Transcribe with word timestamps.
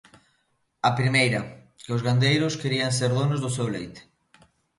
A 0.89 0.91
primeira, 0.99 1.41
que 1.83 1.93
os 1.95 2.03
gandeiros 2.07 2.57
querían 2.61 2.91
ser 2.99 3.11
donos 3.19 3.39
do 3.43 3.53
seu 3.57 3.67
leite. 3.75 4.01